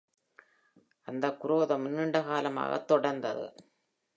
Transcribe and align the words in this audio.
அந்தக் 1.01 1.39
குரோதம் 1.39 1.85
நீண்ட 1.89 2.21
காலமாகத் 2.21 2.91
தொடர்ந்தது. 2.91 3.45